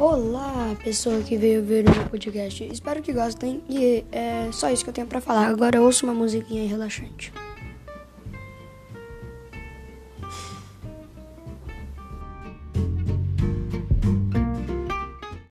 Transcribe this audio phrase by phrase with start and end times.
[0.00, 2.64] Olá, pessoa que veio ver o meu podcast.
[2.64, 5.48] Espero que gostem e é só isso que eu tenho para falar.
[5.48, 7.30] Agora ouço uma musiquinha relaxante.